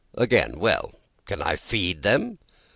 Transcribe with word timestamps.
"Again, 0.15 0.57
well? 0.57 0.93
Can 1.27 1.43
I 1.43 1.55
feed 1.55 2.01
them?" 2.01 2.39